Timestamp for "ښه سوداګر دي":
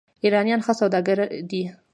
0.65-1.63